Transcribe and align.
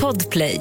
Podplay 0.00 0.60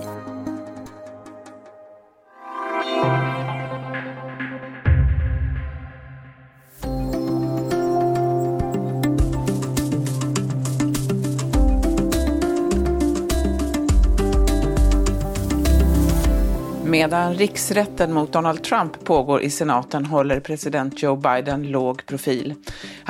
Medan 16.85 17.33
riksrätten 17.33 18.13
mot 18.13 18.33
Donald 18.33 18.63
Trump 18.63 19.03
pågår 19.03 19.41
i 19.41 19.49
senaten 19.49 20.05
håller 20.05 20.39
president 20.39 21.03
Joe 21.03 21.15
Biden 21.15 21.63
låg 21.63 22.05
profil. 22.05 22.55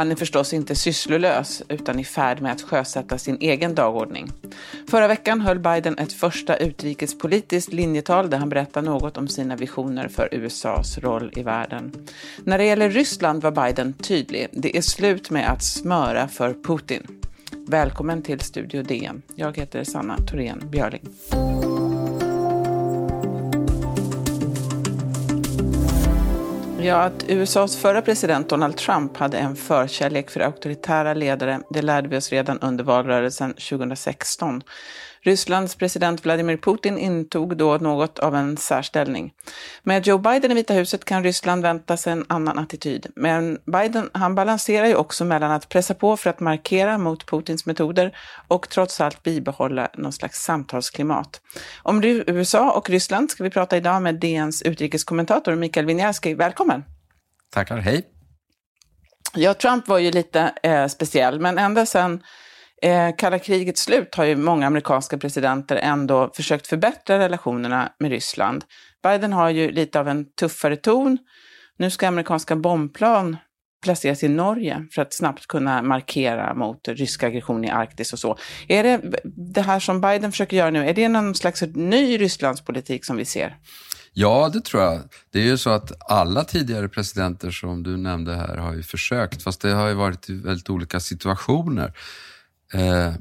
Han 0.02 0.12
är 0.12 0.16
förstås 0.16 0.54
inte 0.54 0.76
sysslolös 0.76 1.64
utan 1.68 2.00
i 2.00 2.04
färd 2.04 2.42
med 2.42 2.52
att 2.52 2.62
sjösätta 2.62 3.18
sin 3.18 3.38
egen 3.42 3.76
dagordning. 3.76 4.32
Förra 4.90 5.08
veckan 5.08 5.42
höll 5.42 5.60
Biden 5.60 5.98
ett 5.98 6.14
första 6.14 6.58
utrikespolitiskt 6.58 7.73
linjetal 7.73 8.30
där 8.30 8.38
han 8.38 8.50
berättade 8.50 8.90
något 8.90 9.18
om 9.18 9.28
sina 9.28 9.56
visioner 9.56 10.08
för 10.08 10.30
USAs 10.32 10.98
roll 10.98 11.34
i 11.36 11.44
världen. 11.44 12.08
När 12.44 12.58
det 12.58 12.66
gäller 12.66 12.90
Ryssland 12.90 13.44
var 13.44 13.52
Biden 13.52 13.94
tydlig. 13.94 14.48
Det 14.52 14.78
är 14.78 14.82
slut 14.82 15.30
med 15.30 15.52
att 15.52 15.64
smöra 15.64 16.28
för 16.28 16.54
Putin. 16.54 17.08
Välkommen 17.68 18.22
till 18.22 18.40
Studio 18.40 18.84
DN. 18.84 19.22
Jag 19.36 19.58
heter 19.58 19.84
Sanna 19.84 20.18
Thorén 20.18 20.70
Björling. 20.72 21.09
Ja, 26.84 26.95
att 26.95 27.26
USAs 27.27 27.77
förra 27.77 28.02
president 28.02 28.49
Donald 28.49 28.77
Trump 28.77 29.17
hade 29.17 29.38
en 29.38 29.55
förkärlek 29.55 30.30
för 30.30 30.39
auktoritära 30.39 31.13
ledare, 31.13 31.62
det 31.70 31.81
lärde 31.81 32.08
vi 32.08 32.17
oss 32.17 32.31
redan 32.31 32.59
under 32.59 32.84
valrörelsen 32.84 33.53
2016. 33.53 34.63
Rysslands 35.23 35.75
president 35.75 36.25
Vladimir 36.25 36.57
Putin 36.57 36.98
intog 36.98 37.57
då 37.57 37.77
något 37.77 38.20
av 38.20 38.35
en 38.35 38.57
särställning. 38.57 39.33
Med 39.83 40.08
Joe 40.08 40.17
Biden 40.17 40.52
i 40.52 40.53
Vita 40.53 40.73
huset 40.73 41.05
kan 41.05 41.23
Ryssland 41.23 41.61
vänta 41.61 41.97
sig 41.97 42.13
en 42.13 42.25
annan 42.30 42.59
attityd. 42.59 43.08
Men 43.16 43.59
Biden, 43.66 44.09
han 44.13 44.36
balanserar 44.36 44.86
ju 44.86 44.95
också 44.95 45.25
mellan 45.25 45.52
att 45.52 45.69
pressa 45.69 45.94
på 45.94 46.17
för 46.17 46.30
att 46.30 46.39
markera 46.39 46.97
mot 46.97 47.25
Putins 47.25 47.66
metoder 47.66 48.17
och 48.47 48.69
trots 48.69 49.02
allt 49.02 49.23
bibehålla 49.23 49.89
någon 49.94 50.13
slags 50.13 50.44
samtalsklimat. 50.44 51.41
Om 51.83 52.03
USA 52.03 52.72
och 52.72 52.89
Ryssland 52.89 53.31
ska 53.31 53.44
vi 53.44 53.50
prata 53.50 53.78
idag 53.78 54.02
med 54.02 54.16
DNs 54.16 54.61
utrikeskommentator 54.61 55.56
Mikael 55.56 55.85
Winiarski. 55.85 56.33
Välkommen! 56.33 56.83
Tackar, 57.53 57.78
hej! 57.78 58.08
Ja, 59.35 59.53
Trump 59.53 59.88
var 59.88 59.97
ju 59.97 60.11
lite 60.11 60.53
eh, 60.63 60.88
speciell, 60.88 61.39
men 61.39 61.58
ända 61.58 61.85
sedan 61.85 62.23
eh, 62.82 63.16
kalla 63.18 63.40
krigets 63.40 63.82
slut 63.82 64.16
har 64.16 64.26
ju 64.26 64.36
många 64.36 64.68
amerikanska 64.68 65.18
presidenter 65.18 65.76
ändå 65.76 66.32
försökt 66.36 66.68
förbättra 66.68 67.20
relationerna 67.20 67.92
med 68.00 68.12
Ryssland. 68.12 68.64
Biden 69.04 69.34
har 69.34 69.50
ju 69.50 69.72
lite 69.72 70.00
av 70.00 70.08
en 70.08 70.26
tuffare 70.40 70.76
ton. 70.76 71.18
Nu 71.78 71.90
ska 71.90 72.08
amerikanska 72.08 72.56
bombplan 72.56 73.38
placeras 73.84 74.24
i 74.24 74.28
Norge 74.28 74.88
för 74.92 75.02
att 75.02 75.14
snabbt 75.14 75.48
kunna 75.48 75.82
markera 75.82 76.54
mot 76.54 76.88
rysk 76.88 77.24
aggression 77.24 77.66
i 77.66 77.70
Arktis 77.70 78.14
och 78.14 78.20
så. 78.20 78.38
Är 78.68 78.84
det 78.84 79.02
det 79.54 79.62
här 79.62 79.80
som 79.80 80.02
Biden 80.02 80.32
försöker 80.32 80.58
göra 80.58 80.70
nu, 80.70 80.90
är 80.90 80.94
det 80.94 81.09
någon 81.09 81.36
slags 81.36 81.62
ny 81.62 82.18
Rysslandspolitik 82.18 83.06
som 83.06 83.18
vi 83.18 83.26
ser? 83.26 83.58
Ja, 84.14 84.50
det 84.54 84.62
tror 84.62 84.84
jag. 84.84 85.00
Det 85.32 85.40
är 85.40 85.44
ju 85.44 85.58
så 85.58 85.70
att 85.70 86.12
alla 86.12 86.44
tidigare 86.44 86.90
presidenter 86.90 87.52
som 87.52 87.84
du 87.84 87.98
nämnde 87.98 88.36
här 88.36 88.58
har 88.58 88.74
ju 88.74 88.84
försökt, 88.84 89.44
fast 89.44 89.62
det 89.62 89.72
har 89.72 89.88
ju 89.88 89.94
varit 89.94 90.30
i 90.30 90.34
väldigt 90.34 90.70
olika 90.70 91.00
situationer. 91.00 91.94
Eh, 92.72 93.14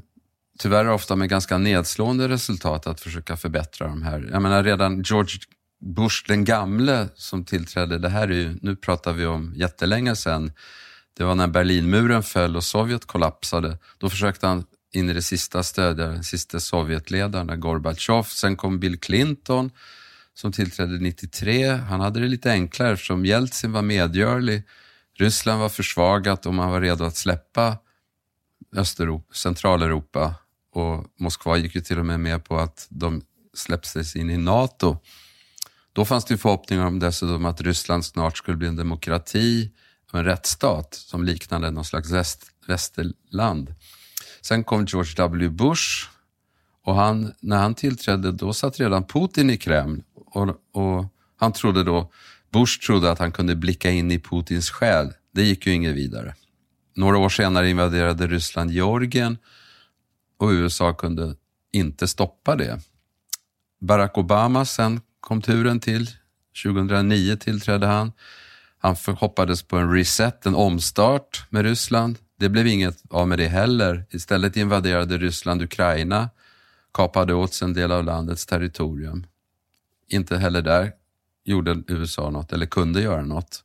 tyvärr 0.59 0.89
ofta 0.89 1.15
med 1.15 1.29
ganska 1.29 1.57
nedslående 1.57 2.27
resultat 2.29 2.87
att 2.87 3.01
försöka 3.01 3.37
förbättra 3.37 3.87
de 3.87 4.01
här. 4.01 4.29
Jag 4.31 4.41
menar 4.41 4.63
redan 4.63 5.01
George 5.01 5.39
Bush 5.81 6.23
den 6.27 6.45
gamle 6.45 7.07
som 7.15 7.45
tillträdde, 7.45 7.97
det 7.97 8.09
här 8.09 8.27
är 8.27 8.33
ju, 8.33 8.57
nu 8.61 8.75
pratar 8.75 9.13
vi 9.13 9.25
om 9.25 9.53
jättelänge 9.55 10.15
sedan, 10.15 10.51
det 11.17 11.23
var 11.23 11.35
när 11.35 11.47
Berlinmuren 11.47 12.23
föll 12.23 12.55
och 12.55 12.63
Sovjet 12.63 13.05
kollapsade. 13.05 13.77
Då 13.97 14.09
försökte 14.09 14.47
han 14.47 14.63
in 14.93 15.09
i 15.09 15.13
det 15.13 15.21
sista 15.21 15.63
stödja 15.63 16.07
den 16.07 16.23
sista 16.23 16.59
Sovjetledaren, 16.59 17.59
Gorbatjov. 17.59 18.23
Sen 18.23 18.55
kom 18.55 18.79
Bill 18.79 18.99
Clinton 18.99 19.71
som 20.33 20.51
tillträdde 20.51 20.97
93. 20.97 21.67
Han 21.67 21.99
hade 21.99 22.19
det 22.19 22.27
lite 22.27 22.51
enklare 22.51 22.91
eftersom 22.91 23.25
Jeltsin 23.25 23.71
var 23.71 23.81
medgörlig. 23.81 24.63
Ryssland 25.17 25.59
var 25.59 25.69
försvagat 25.69 26.45
och 26.45 26.53
man 26.53 26.71
var 26.71 26.81
redo 26.81 27.03
att 27.03 27.15
släppa 27.15 27.77
Östeuropa, 28.75 29.33
Centraleuropa 29.33 30.35
och 30.71 31.05
Moskva 31.19 31.57
gick 31.57 31.75
ju 31.75 31.81
till 31.81 31.99
och 31.99 32.05
med 32.05 32.19
med 32.19 32.43
på 32.43 32.57
att 32.57 32.87
de 32.89 33.21
släpptes 33.53 34.15
in 34.15 34.29
i 34.29 34.37
NATO. 34.37 34.97
Då 35.93 36.05
fanns 36.05 36.25
det 36.25 36.37
förhoppningar 36.37 36.85
om 36.85 36.99
dessutom 36.99 37.45
att 37.45 37.61
Ryssland 37.61 38.05
snart 38.05 38.37
skulle 38.37 38.57
bli 38.57 38.67
en 38.67 38.75
demokrati 38.75 39.71
och 40.11 40.19
en 40.19 40.25
rättsstat 40.25 40.93
som 40.93 41.23
liknade 41.23 41.71
någon 41.71 41.85
slags 41.85 42.11
väst, 42.11 42.45
västerland. 42.67 43.75
Sen 44.41 44.63
kom 44.63 44.85
George 44.85 45.13
W 45.17 45.49
Bush 45.49 46.07
och 46.83 46.95
han, 46.95 47.33
när 47.39 47.57
han 47.57 47.75
tillträdde 47.75 48.31
då 48.31 48.53
satt 48.53 48.79
redan 48.79 49.03
Putin 49.03 49.49
i 49.49 49.57
Kreml 49.57 50.03
och, 50.15 50.47
och 50.71 51.05
han 51.35 51.53
trodde 51.53 51.83
då, 51.83 52.11
Bush 52.49 52.85
trodde 52.85 53.11
att 53.11 53.19
han 53.19 53.31
kunde 53.31 53.55
blicka 53.55 53.91
in 53.91 54.11
i 54.11 54.19
Putins 54.19 54.69
själ. 54.69 55.13
Det 55.33 55.43
gick 55.43 55.67
ju 55.67 55.73
inget 55.73 55.95
vidare. 55.95 56.35
Några 56.93 57.17
år 57.17 57.29
senare 57.29 57.69
invaderade 57.69 58.27
Ryssland 58.27 58.71
Georgien 58.71 59.37
och 60.37 60.49
USA 60.49 60.93
kunde 60.93 61.35
inte 61.71 62.07
stoppa 62.07 62.55
det. 62.55 62.79
Barack 63.79 64.17
Obama 64.17 64.65
sen 64.65 65.01
kom 65.19 65.41
turen 65.41 65.79
till. 65.79 66.09
2009 66.63 67.35
tillträdde 67.35 67.87
han. 67.87 68.11
Han 68.77 68.95
hoppades 69.07 69.63
på 69.63 69.77
en 69.77 69.93
reset, 69.93 70.45
en 70.45 70.55
omstart 70.55 71.45
med 71.49 71.63
Ryssland. 71.63 72.17
Det 72.39 72.49
blev 72.49 72.67
inget 72.67 73.03
av 73.09 73.27
med 73.27 73.39
det 73.39 73.47
heller. 73.47 74.05
Istället 74.09 74.57
invaderade 74.57 75.17
Ryssland 75.17 75.61
Ukraina, 75.61 76.29
kapade 76.93 77.33
åt 77.33 77.53
sig 77.53 77.65
en 77.65 77.73
del 77.73 77.91
av 77.91 78.03
landets 78.03 78.45
territorium. 78.45 79.25
Inte 80.07 80.37
heller 80.37 80.61
där 80.61 80.91
gjorde 81.43 81.83
USA 81.87 82.29
något, 82.29 82.53
eller 82.53 82.65
kunde 82.65 83.01
göra 83.01 83.25
något. 83.25 83.63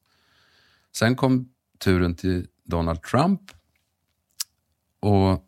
Sen 0.92 1.16
kom 1.16 1.48
turen 1.78 2.14
till 2.14 2.46
Donald 2.66 3.02
Trump. 3.02 3.40
Och 5.00 5.44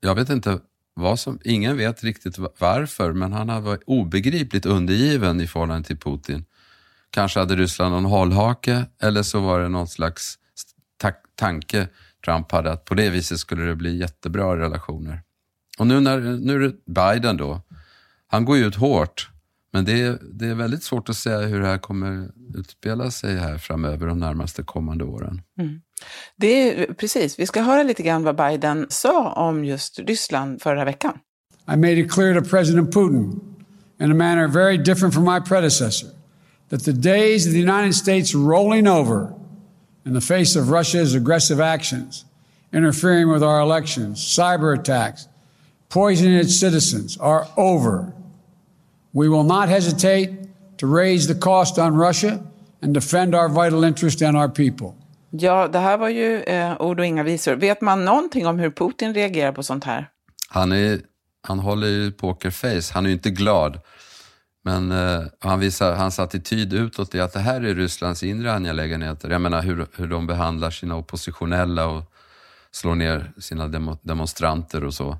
jag 0.00 0.14
vet 0.14 0.30
inte 0.30 0.60
vad 0.94 1.20
som, 1.20 1.38
ingen 1.44 1.76
vet 1.76 2.04
riktigt 2.04 2.38
varför, 2.58 3.12
men 3.12 3.32
han 3.32 3.48
har 3.48 3.60
varit 3.60 3.82
obegripligt 3.86 4.66
undergiven 4.66 5.40
i 5.40 5.46
förhållande 5.46 5.86
till 5.86 5.98
Putin. 5.98 6.44
Kanske 7.10 7.40
hade 7.40 7.56
Ryssland 7.56 7.94
någon 7.94 8.04
hållhake 8.04 8.86
eller 9.00 9.22
så 9.22 9.40
var 9.40 9.60
det 9.60 9.68
någon 9.68 9.88
slags 9.88 10.38
ta 10.96 11.12
tanke 11.34 11.88
Trump 12.24 12.52
hade 12.52 12.72
att 12.72 12.84
på 12.84 12.94
det 12.94 13.10
viset 13.10 13.38
skulle 13.38 13.62
det 13.62 13.74
bli 13.74 13.96
jättebra 13.96 14.56
relationer. 14.56 15.22
Och 15.78 15.86
nu, 15.86 16.00
när, 16.00 16.20
nu 16.20 16.54
är 16.54 16.58
det 16.58 16.74
Biden 16.86 17.36
då. 17.36 17.60
Han 18.26 18.44
går 18.44 18.56
ju 18.56 18.66
ut 18.66 18.76
hårt 18.76 19.30
men 19.74 19.84
det 19.84 20.02
är, 20.02 20.18
det 20.32 20.46
är 20.46 20.54
väldigt 20.54 20.82
svårt 20.82 21.08
att 21.08 21.16
säga 21.16 21.40
hur 21.40 21.60
det 21.60 21.66
här 21.66 21.78
kommer 21.78 22.30
utspela 22.54 23.10
sig 23.10 23.36
här 23.36 23.58
framöver 23.58 24.06
de 24.06 24.18
närmaste 24.18 24.62
kommande 24.62 25.04
åren. 25.04 25.42
Mm. 25.58 25.80
Det 26.36 26.46
är, 26.46 26.94
precis, 26.94 27.38
vi 27.38 27.46
ska 27.46 27.62
höra 27.62 27.82
lite 27.82 28.02
grann 28.02 28.22
vad 28.22 28.36
Biden 28.36 28.86
sa 28.88 29.32
om 29.32 29.64
just 29.64 29.98
Ryssland 29.98 30.62
förra 30.62 30.84
veckan. 30.84 31.18
I 31.72 31.76
made 31.76 31.92
it 31.92 32.12
clear 32.12 32.40
to 32.40 32.48
President 32.48 32.94
Putin 32.94 33.40
in 34.00 34.10
a 34.10 34.14
manner 34.14 34.48
very 34.48 34.78
different 34.78 35.14
from 35.14 35.24
my 35.24 35.40
predecessor 35.40 36.08
that 36.68 36.84
the 36.84 36.92
days 36.92 37.46
of 37.46 37.52
the 37.52 37.60
United 37.60 37.94
States 37.94 38.34
rolling 38.34 38.88
over 38.88 39.28
in 40.06 40.14
the 40.14 40.20
face 40.20 40.60
of 40.60 40.70
Russia's 40.70 41.14
aggressive 41.16 41.60
actions, 41.60 42.24
interfering 42.72 43.32
with 43.32 43.42
our 43.42 43.60
elections, 43.60 44.18
cyber 44.18 44.78
attacks, 44.78 45.28
poisoning 45.88 46.34
its 46.34 46.60
citizens 46.60 47.18
are 47.20 47.46
over. 47.56 48.13
We 49.14 49.28
will 49.28 49.44
not 49.44 49.68
hesitate 49.68 50.28
to 50.78 50.86
raise 50.96 51.34
the 51.34 51.40
cost 51.40 51.78
on 51.78 52.00
Russia 52.06 52.38
and 52.82 52.94
defend 52.94 53.34
our 53.34 53.48
vital 53.48 53.84
interest 53.84 54.22
and 54.22 54.36
our 54.36 54.48
people. 54.48 54.92
Ja, 55.30 55.68
det 55.68 55.78
här 55.78 55.98
var 55.98 56.08
ju 56.08 56.42
eh, 56.42 56.80
ord 56.80 57.00
och 57.00 57.06
inga 57.06 57.22
visor. 57.22 57.54
Vet 57.54 57.80
man 57.80 58.04
någonting 58.04 58.46
om 58.46 58.58
hur 58.58 58.70
Putin 58.70 59.14
reagerar 59.14 59.52
på 59.52 59.62
sånt 59.62 59.84
här? 59.84 60.08
Han, 60.48 60.72
är, 60.72 61.00
han 61.42 61.58
håller 61.58 61.86
ju 61.86 62.12
pokerface. 62.12 62.94
Han 62.94 63.04
är 63.04 63.08
ju 63.08 63.14
inte 63.14 63.30
glad. 63.30 63.80
Men 64.64 64.92
eh, 64.92 65.22
han 65.40 65.60
visar, 65.60 65.94
hans 65.94 66.18
attityd 66.18 66.72
utåt 66.72 67.14
är 67.14 67.22
att 67.22 67.32
det 67.32 67.40
här 67.40 67.60
är 67.60 67.74
Rysslands 67.74 68.22
inre 68.22 68.52
angelägenheter. 68.52 69.30
Jag 69.30 69.40
menar 69.40 69.62
hur, 69.62 69.86
hur 69.96 70.06
de 70.06 70.26
behandlar 70.26 70.70
sina 70.70 70.96
oppositionella 70.96 71.86
och 71.86 72.02
slår 72.70 72.94
ner 72.94 73.32
sina 73.38 73.68
demo, 73.68 73.98
demonstranter 74.02 74.84
och 74.84 74.94
så. 74.94 75.18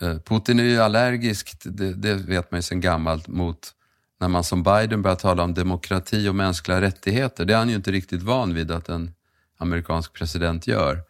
Eh, 0.00 0.18
Putin 0.18 0.60
är 0.60 0.64
ju 0.64 0.80
allergisk, 0.80 1.56
det, 1.64 1.94
det 1.94 2.14
vet 2.14 2.50
man 2.50 2.58
ju 2.58 2.62
sedan 2.62 2.80
gammalt, 2.80 3.28
mot 3.28 3.74
när 4.20 4.28
man 4.28 4.44
som 4.44 4.62
Biden 4.62 5.02
börjar 5.02 5.16
tala 5.16 5.42
om 5.42 5.54
demokrati 5.54 6.28
och 6.28 6.34
mänskliga 6.34 6.80
rättigheter. 6.80 7.44
Det 7.44 7.52
är 7.52 7.58
han 7.58 7.68
ju 7.68 7.74
inte 7.74 7.92
riktigt 7.92 8.22
van 8.22 8.54
vid 8.54 8.70
att 8.70 8.88
en 8.88 9.10
amerikansk 9.58 10.12
president 10.12 10.66
gör. 10.66 11.02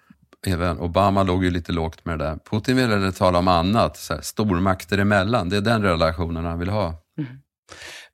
även 0.46 0.78
Obama 0.78 1.22
låg 1.22 1.44
ju 1.44 1.50
lite 1.50 1.72
lågt 1.72 2.04
med 2.04 2.18
det 2.18 2.24
där. 2.24 2.38
Putin 2.50 2.76
ville 2.76 3.12
tala 3.12 3.38
om 3.38 3.48
annat, 3.48 3.96
så 3.96 4.14
här, 4.14 4.20
stormakter 4.20 4.98
emellan. 4.98 5.48
Det 5.48 5.56
är 5.56 5.60
den 5.60 5.82
relationen 5.82 6.44
han 6.44 6.58
vill 6.58 6.68
ha. 6.68 6.94
Mm. 7.18 7.30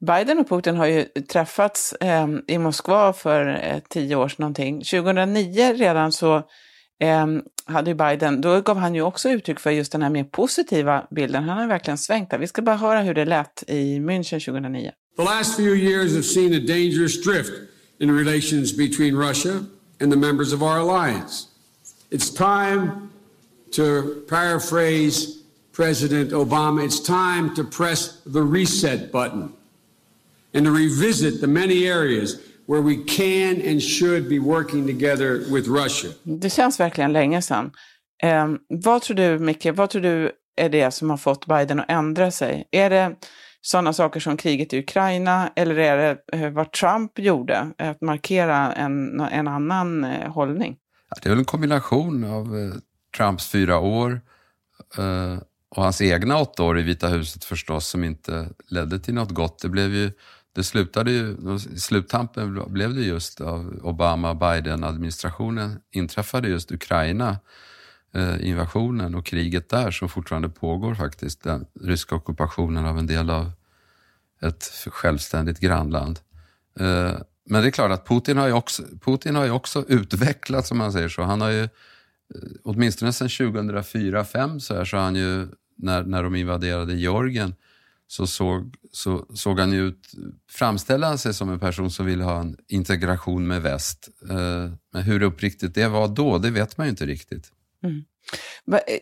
Biden 0.00 0.38
och 0.38 0.48
Putin 0.48 0.76
har 0.76 0.86
ju 0.86 1.04
träffats 1.04 1.92
eh, 1.92 2.28
i 2.46 2.58
Moskva 2.58 3.12
för 3.12 3.46
eh, 3.46 3.78
tio 3.88 4.16
år 4.16 4.28
sedan 4.28 4.36
någonting. 4.38 4.78
2009 4.78 5.72
redan 5.72 6.12
så 6.12 6.42
eh, 7.00 7.26
hade 7.64 7.90
ju 7.90 7.94
Biden, 7.94 8.40
då 8.40 8.60
gav 8.60 8.76
han 8.76 8.94
ju 8.94 9.02
också 9.02 9.28
uttryck 9.28 9.60
för 9.60 9.70
just 9.70 9.92
den 9.92 10.02
här 10.02 10.10
mer 10.10 10.24
positiva 10.24 11.06
bilden. 11.10 11.44
Han 11.44 11.58
har 11.58 11.66
verkligen 11.66 11.98
svängt 11.98 12.30
där. 12.30 12.38
Vi 12.38 12.46
ska 12.46 12.62
bara 12.62 12.76
höra 12.76 13.00
hur 13.00 13.14
det 13.14 13.24
lät 13.24 13.64
i 13.66 13.98
München 13.98 14.44
2009. 14.44 14.90
The 15.16 15.22
last 15.22 15.56
few 15.56 15.76
years 15.76 16.12
have 16.12 16.22
seen 16.22 16.54
a 16.54 16.60
dangerous 16.60 17.24
drift 17.24 17.52
in 17.98 18.10
relations 18.18 18.76
between 18.76 19.16
Russia 19.16 19.64
and 20.00 20.12
the 20.12 20.18
members 20.18 20.52
of 20.52 20.62
our 20.62 20.78
alliance. 20.78 21.46
It's 22.10 22.30
time 22.30 23.10
to 23.76 24.24
paraphrase 24.28 25.40
President 25.72 26.32
Obama, 26.32 26.84
it's 26.84 27.00
time 27.00 27.54
to 27.54 27.64
press 27.64 28.20
the 28.26 28.42
reset 28.42 29.12
button 29.12 29.52
and 30.54 30.64
to 30.64 30.70
revisit 30.70 31.40
the 31.40 31.46
many 31.46 31.86
areas 31.86 32.36
where 32.70 32.82
we 32.82 32.96
can 33.16 33.70
and 33.70 33.82
should 33.82 34.28
be 34.28 34.38
working 34.38 34.86
together 34.86 35.38
with 35.54 35.68
Russia. 35.68 36.10
Det 36.22 36.50
känns 36.50 36.80
verkligen 36.80 37.12
länge 37.12 37.42
sedan. 37.42 37.70
Eh, 38.22 38.48
vad 38.68 39.02
tror 39.02 39.16
du, 39.16 39.38
Micke, 39.38 39.66
vad 39.66 39.90
tror 39.90 40.02
du 40.02 40.32
är 40.56 40.68
det 40.68 40.90
som 40.90 41.10
har 41.10 41.16
fått 41.16 41.46
Biden 41.46 41.80
att 41.80 41.90
ändra 41.90 42.30
sig? 42.30 42.68
Är 42.70 42.90
det 42.90 43.16
sådana 43.60 43.92
saker 43.92 44.20
som 44.20 44.36
kriget 44.36 44.72
i 44.72 44.78
Ukraina 44.78 45.50
eller 45.56 45.78
är 45.78 45.96
det 45.96 46.38
eh, 46.38 46.50
vad 46.50 46.72
Trump 46.72 47.18
gjorde, 47.18 47.70
att 47.78 48.00
markera 48.00 48.72
en, 48.72 49.20
en 49.20 49.48
annan 49.48 50.04
eh, 50.04 50.32
hållning? 50.32 50.76
Det 51.22 51.28
är 51.28 51.30
väl 51.30 51.38
en 51.38 51.44
kombination 51.44 52.24
av 52.24 52.58
eh, 52.58 52.74
Trumps 53.16 53.48
fyra 53.48 53.78
år 53.78 54.20
eh, 54.98 55.38
och 55.76 55.82
hans 55.82 56.00
egna 56.00 56.38
åtta 56.38 56.62
år 56.62 56.78
i 56.78 56.82
Vita 56.82 57.08
huset 57.08 57.44
förstås, 57.44 57.86
som 57.86 58.04
inte 58.04 58.48
ledde 58.68 58.98
till 58.98 59.14
något 59.14 59.30
gott. 59.30 59.58
Det 59.62 59.68
blev 59.68 59.94
ju 59.94 60.12
det 60.52 60.64
slutade 60.64 61.10
ju, 61.10 61.36
sluttampen 61.58 62.72
blev 62.72 62.94
det 62.94 63.02
just 63.02 63.40
av 63.40 63.80
Obama-Biden-administrationen 63.82 65.80
inträffade 65.90 66.48
just 66.48 66.72
Ukraina, 66.72 67.38
eh, 68.14 68.48
invasionen 68.48 69.14
och 69.14 69.26
kriget 69.26 69.68
där 69.68 69.90
som 69.90 70.08
fortfarande 70.08 70.48
pågår 70.48 70.94
faktiskt. 70.94 71.42
Den 71.42 71.66
ryska 71.80 72.14
ockupationen 72.14 72.86
av 72.86 72.98
en 72.98 73.06
del 73.06 73.30
av 73.30 73.52
ett 74.42 74.64
självständigt 74.86 75.60
grannland. 75.60 76.20
Eh, 76.80 77.14
men 77.44 77.62
det 77.62 77.68
är 77.68 77.70
klart 77.70 77.90
att 77.90 78.08
Putin 78.08 78.36
har 78.36 78.46
ju 78.46 78.52
också, 78.52 78.82
Putin 79.04 79.36
har 79.36 79.44
ju 79.44 79.50
också 79.50 79.84
utvecklats, 79.88 80.70
om 80.70 80.78
man 80.78 80.92
säger 80.92 81.08
så. 81.08 81.22
Han 81.22 81.40
har 81.40 81.50
ju, 81.50 81.62
eh, 81.62 81.68
åtminstone 82.64 83.12
sedan 83.12 83.28
2004-2005 83.28 84.60
så, 84.60 84.74
här, 84.74 84.84
så 84.84 84.96
har 84.96 85.04
han 85.04 85.16
ju, 85.16 85.48
när, 85.76 86.02
när 86.02 86.22
de 86.22 86.34
invaderade 86.34 86.94
Georgien, 86.94 87.54
så 88.10 88.26
såg, 88.26 88.74
så 88.92 89.26
såg 89.34 89.60
han 89.60 89.72
ju 89.72 89.86
ut, 89.86 90.10
framställde 90.50 91.06
han 91.06 91.18
sig 91.18 91.34
som 91.34 91.50
en 91.50 91.60
person 91.60 91.90
som 91.90 92.06
ville 92.06 92.24
ha 92.24 92.40
en 92.40 92.56
integration 92.68 93.46
med 93.46 93.62
väst. 93.62 94.08
Eh, 94.30 94.72
men 94.92 95.02
hur 95.02 95.22
uppriktigt 95.22 95.74
det 95.74 95.88
var 95.88 96.08
då, 96.08 96.38
det 96.38 96.50
vet 96.50 96.76
man 96.76 96.86
ju 96.86 96.90
inte 96.90 97.06
riktigt. 97.06 97.52
Mm. 97.84 98.04
Eh, 98.72 98.98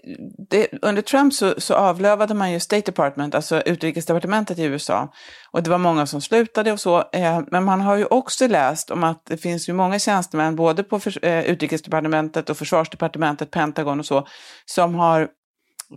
det, 0.51 0.69
under 0.83 1.03
Trump 1.03 1.35
så, 1.35 1.55
så, 1.59 1.75
avlövade 1.75 2.35
man 2.35 2.53
ju 2.53 2.61
State 2.61 2.91
Department, 2.91 3.35
alltså 3.35 3.61
utrikesdepartementet 3.61 4.59
i 4.59 4.65
USA. 4.65 5.13
Och 5.51 5.63
det 5.63 5.71
var 5.71 5.79
många 5.79 6.07
som 6.07 6.21
slutade 6.21 6.73
och 6.73 6.81
så. 6.81 6.99
Eh, 7.13 7.41
men 7.51 7.65
man 7.65 7.81
har 7.81 7.97
ju 7.97 8.05
också 8.05 8.47
läst 8.47 8.91
om 8.91 9.05
att 9.05 9.27
det 9.27 9.37
finns 9.37 9.69
ju 9.69 9.73
många 9.73 9.99
tjänstemän, 9.99 10.57
både 10.57 10.83
på 10.83 11.01
för, 11.01 11.25
eh, 11.25 11.45
utrikesdepartementet 11.45 12.51
och 12.51 12.57
försvarsdepartementet, 12.57 13.51
Pentagon 13.51 14.01
och 14.01 14.07
så, 14.07 14.27
som 14.67 14.95
har 14.95 15.29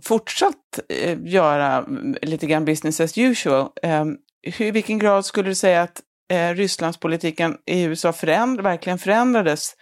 fortsatt 0.02 0.80
eh, 0.88 1.18
göra 1.24 1.76
mm, 1.78 2.16
lite 2.22 2.46
grann 2.46 2.64
business 2.64 3.00
as 3.00 3.18
usual. 3.18 3.68
Eh, 3.82 4.04
hur, 4.42 4.66
I 4.66 4.70
vilken 4.70 4.98
grad 4.98 5.26
skulle 5.26 5.48
du 5.48 5.54
säga 5.54 5.82
att 5.82 6.00
eh, 6.30 6.54
Rysslandspolitiken 6.54 7.56
i 7.66 7.82
USA 7.82 8.12
förändra, 8.12 8.62
verkligen 8.62 8.98
förändrades 8.98 9.74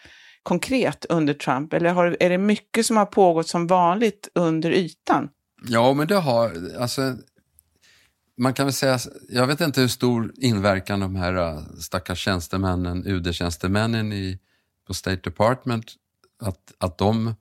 konkret 0.42 1.06
under 1.08 1.34
Trump? 1.34 1.72
Eller 1.72 1.90
har, 1.90 2.16
är 2.20 2.30
det 2.30 2.38
mycket 2.38 2.86
som 2.86 2.96
har 2.96 3.06
pågått 3.06 3.48
som 3.48 3.66
vanligt 3.66 4.28
under 4.34 4.70
ytan? 4.70 5.28
Ja, 5.68 5.92
men 5.92 6.06
det 6.06 6.16
har, 6.16 6.52
alltså, 6.78 7.16
man 8.38 8.54
kan 8.54 8.66
väl 8.66 8.72
säga, 8.72 8.98
jag 9.28 9.46
vet 9.46 9.60
inte 9.60 9.80
hur 9.80 9.88
stor 9.88 10.32
inverkan 10.36 11.00
de 11.00 11.16
här 11.16 11.34
eh, 11.34 11.60
stackars 11.78 12.18
tjänstemännen, 12.18 13.06
UD-tjänstemännen 13.06 14.12
i, 14.12 14.38
på 14.86 14.94
State 14.94 15.20
Department, 15.30 15.94
att, 16.42 16.72
att 16.78 16.98
de 16.98 17.34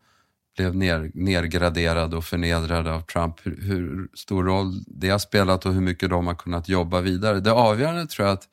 blev 0.60 0.76
ner, 0.76 1.12
nergraderade 1.14 2.18
och 2.18 2.26
förnedrade 2.26 2.94
av 2.94 3.02
Trump, 3.02 3.46
hur, 3.46 3.62
hur, 3.62 4.08
stor 4.14 4.44
roll 4.44 4.84
det 4.88 5.10
har 5.10 5.20
spelat 5.20 5.66
och 5.66 5.74
hur 5.74 5.82
mycket 5.82 6.10
de 6.10 6.28
har 6.28 6.36
kunnat 6.36 6.70
jobba 6.70 7.02
vidare. 7.02 7.40
Det 7.40 7.52
avgörande 7.52 8.08
tror 8.08 8.28
jag 8.28 8.34
att, 8.34 8.48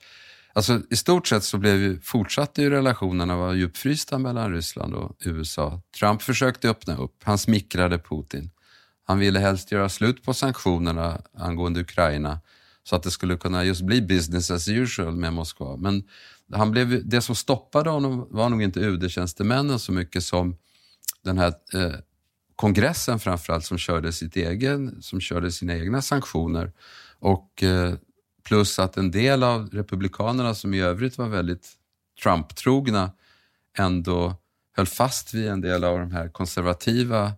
alltså 0.53 0.81
i 0.91 0.97
stort 0.97 1.27
sett 1.27 1.45
så 1.45 1.59
blev 1.59 1.77
ju, 1.77 2.01
fortsatte 2.01 2.63
ju 2.63 2.71
relationerna 2.71 3.37
vara 3.37 3.55
djupfrysta 3.55 4.19
mellan 4.19 4.53
Ryssland 4.53 4.95
och 4.95 5.17
USA. 5.21 5.83
Trump 5.99 6.23
försökte 6.23 6.71
öppna 6.71 6.97
upp, 6.97 7.15
han 7.23 7.39
smickrade 7.39 7.99
Putin. 7.99 8.51
Han 9.05 9.19
ville 9.19 9.39
helst 9.39 9.73
göra 9.73 9.89
slut 9.89 10.23
på 10.23 10.35
sanktionerna 10.35 11.21
angående 11.35 11.81
Ukraina 11.81 12.41
så 12.85 12.97
att 12.97 13.03
det 13.03 13.11
skulle 13.11 13.37
kunna 13.37 13.65
just 13.65 13.83
bli 13.83 14.03
business 14.03 14.51
as 14.51 14.69
usual 14.69 15.17
med 15.17 15.33
Moskva. 15.33 15.77
Men 15.77 16.03
han 16.53 16.71
blev, 16.71 17.09
det 17.09 17.21
som 17.21 17.35
stoppade 17.35 17.91
honom 17.91 18.29
var 18.31 18.49
nog 18.49 18.63
inte 18.63 18.81
UD-tjänstemännen 18.81 19.79
så 19.79 19.93
mycket 19.93 20.25
som 20.25 20.57
den 21.23 21.39
här 21.39 21.55
eh, 21.75 21.95
kongressen 22.57 23.19
framförallt 23.19 23.65
som 23.65 23.79
körde, 23.79 24.13
sitt 24.13 24.37
egen, 24.37 25.03
som 25.03 25.21
körde 25.21 25.53
sina 25.53 25.77
egna 25.77 26.03
sanktioner. 26.03 26.73
Och 27.19 27.63
eh, 27.63 27.95
plus 28.45 28.79
att 28.79 28.97
en 28.97 29.11
del 29.11 29.43
av 29.43 29.69
republikanerna 29.73 30.55
som 30.55 30.75
i 30.75 30.81
övrigt 30.81 31.19
var 31.19 31.29
väldigt 31.29 31.73
Trump-trogna 32.23 33.11
ändå 33.79 34.37
höll 34.77 34.87
fast 34.87 35.35
vid 35.35 35.49
en 35.49 35.61
del 35.61 35.85
av 35.85 35.99
de 35.99 36.11
här 36.11 36.29
konservativa 36.29 37.33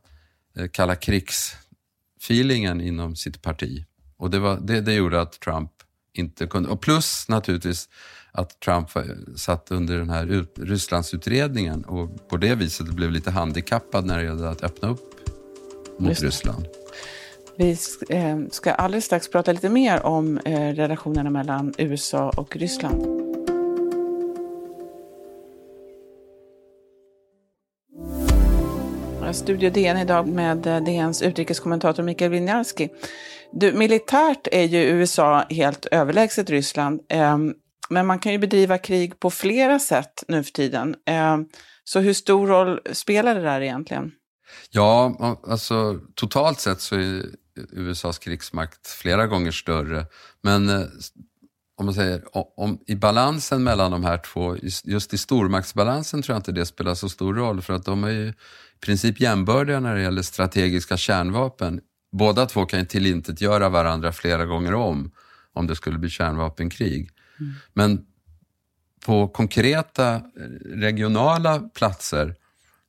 eh, 0.57 0.69
kalla 0.73 0.97
krigsfeelingen 0.97 2.81
inom 2.81 3.17
sitt 3.17 3.43
parti. 3.43 3.85
Och 4.17 4.31
det, 4.31 4.39
var, 4.39 4.61
det, 4.61 4.81
det 4.81 4.95
gjorde 4.95 5.21
att 5.21 5.41
Trump 5.41 5.71
inte 6.19 6.47
kunde... 6.47 6.69
Och 6.69 6.81
plus 6.81 7.29
naturligtvis 7.29 7.89
att 8.33 8.61
Trump 8.61 8.89
satt 9.37 9.71
under 9.71 9.99
den 9.99 10.11
här 10.11 10.47
Rysslandsutredningen 10.57 11.85
och 11.85 12.29
på 12.29 12.37
det 12.37 12.55
viset 12.55 12.87
blev 12.87 13.11
lite 13.11 13.31
handikappad 13.31 14.07
när 14.07 14.19
det 14.19 14.25
gällde 14.25 14.51
att 14.51 14.63
öppna 14.63 14.89
upp 14.89 15.15
mot 15.99 16.09
Just. 16.09 16.23
Ryssland. 16.23 16.67
Vi 17.57 17.77
eh, 18.09 18.39
ska 18.51 18.73
alldeles 18.73 19.05
strax 19.05 19.31
prata 19.31 19.53
lite 19.53 19.69
mer 19.69 20.07
om 20.07 20.39
eh, 20.39 20.75
relationerna 20.75 21.31
mellan 21.31 21.75
USA 21.79 22.31
och 22.37 22.57
Ryssland. 22.57 23.18
Studio 29.33 29.71
DN 29.71 29.99
idag 29.99 30.29
med 30.29 30.67
eh, 30.67 30.85
DNs 30.85 31.23
utrikeskommentator 31.23 32.03
Mikael 32.03 32.31
Winiarski. 32.31 32.89
Du, 33.53 33.73
militärt 33.73 34.49
är 34.53 34.65
ju 34.65 34.79
USA 34.79 35.45
helt 35.51 35.87
överlägset 35.87 36.51
Ryssland. 36.51 37.01
eh, 37.09 37.39
men 37.91 38.07
man 38.07 38.19
kan 38.19 38.33
ju 38.33 38.39
bedriva 38.39 38.79
krig 38.79 39.21
på 39.21 39.31
flera 39.31 39.79
sätt 39.79 40.25
nu 40.29 40.45
för 40.45 40.53
tiden. 40.53 40.95
Eh, 41.07 41.39
så 41.85 42.01
hur 42.01 42.13
stor 42.13 42.47
roll 42.47 42.81
spelar 42.93 43.35
det 43.35 43.43
där 43.43 43.61
egentligen? 43.61 44.13
Ja, 44.71 45.17
alltså 45.47 46.01
totalt 46.15 46.61
sett 46.61 46.81
så 46.81 46.97
är 46.97 47.23
USAs 47.73 48.19
krigsmakt 48.19 48.89
flera 48.89 49.27
gånger 49.27 49.51
större. 49.51 50.07
Men 50.43 50.69
eh, 50.69 50.87
om 51.79 51.85
man 51.85 51.95
säger 51.95 52.23
om, 52.61 52.79
i 52.87 52.95
balansen 52.95 53.65
mellan 53.65 53.91
de 53.91 54.05
här 54.05 54.19
två, 54.19 54.57
just 54.85 55.15
i 55.15 55.19
stormaktsbalansen 55.19 56.23
tror 56.23 56.35
jag 56.35 56.39
inte 56.39 56.53
det 56.53 56.67
spelar 56.67 56.95
så 56.95 57.09
stor 57.09 57.35
roll 57.35 57.63
för 57.63 57.75
att 57.75 57.85
de 57.85 58.05
är 58.05 58.11
ju 58.11 58.33
princip 58.81 59.21
jämbördiga 59.21 59.81
när 59.81 59.95
det 59.95 60.03
gäller 60.03 60.23
strategiska 60.23 60.97
kärnvapen 60.97 61.81
båda 62.13 62.47
två 62.47 62.67
kan 62.67 62.79
ju 62.79 62.87
tillintetgöra 62.87 63.69
varandra 63.69 64.13
flera 64.13 64.47
gånger 64.47 64.75
om, 64.75 65.11
om 65.53 65.67
det 65.67 65.77
skulle 65.77 65.99
bli 65.99 66.11
kärnvapenkrig. 66.11 67.11
Mm. 67.41 67.53
Men 67.73 68.05
på 69.07 69.29
konkreta 69.29 70.23
regionala 70.65 71.61
platser, 71.61 72.35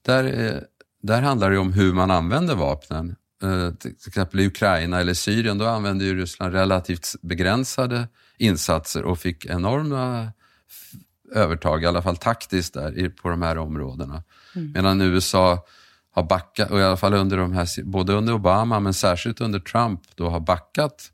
där, 0.01 0.63
där 1.01 1.22
handlar 1.22 1.51
det 1.51 1.58
om 1.58 1.74
hur 1.74 1.93
man 1.93 2.12
använder 2.12 2.55
vapnen. 2.55 3.15
Eh, 3.43 3.74
till 3.74 3.91
exempel 4.08 4.39
i 4.39 4.48
Ukraina 4.48 5.00
eller 5.00 5.13
Syrien, 5.13 5.58
då 5.58 5.65
använde 5.65 6.05
ju 6.05 6.15
Ryssland 6.15 6.53
relativt 6.53 7.15
begränsade 7.22 8.08
insatser 8.38 9.03
och 9.03 9.19
fick 9.19 9.46
enorma 9.46 10.31
övertag, 11.36 11.84
i 11.84 11.86
alla 11.86 12.01
fall 12.01 12.17
taktiskt 12.17 12.74
där, 12.74 13.10
på 13.10 13.29
de 13.29 13.41
här 13.41 13.58
områdena. 13.58 14.24
Mm. 14.55 14.72
Medan 14.72 15.01
USA 15.01 15.65
har 16.12 16.24
backat, 16.24 16.72
och 16.72 16.80
i 16.80 16.84
alla 16.84 16.98
fall 16.98 17.13
under 17.13 17.38
de 17.38 17.54
här, 17.54 17.84
både 17.84 18.13
under 18.13 18.34
Obama 18.34 18.80
men 18.80 18.94
särskilt 18.94 19.42
under 19.42 19.60
Trump, 19.60 20.01
då 20.16 20.30
har 20.30 20.39
backat 20.39 21.12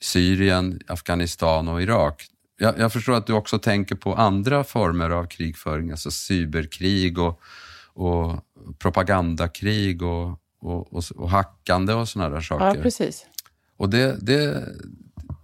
Syrien, 0.00 0.80
Afghanistan 0.86 1.68
och 1.68 1.82
Irak. 1.82 2.26
Jag, 2.58 2.78
jag, 2.78 2.92
förstår 2.92 3.12
att 3.12 3.26
du 3.26 3.32
också 3.32 3.58
tänker 3.58 3.94
på 3.94 4.14
andra 4.14 4.64
former 4.64 5.10
av 5.10 5.26
krigföring, 5.26 5.90
alltså 5.90 6.10
cyberkrig 6.10 7.18
och, 7.18 7.40
och 7.94 8.44
propagandakrig 8.78 10.02
och, 10.02 10.28
och, 10.60 10.92
och, 10.92 11.04
och 11.16 11.30
hackande 11.30 11.92
och 11.92 12.08
sådana 12.08 12.34
där 12.34 12.40
saker. 12.40 12.66
Ja, 12.66 12.74
precis. 12.82 13.26
Och 13.76 13.90
det, 13.90 14.16
det, 14.20 14.68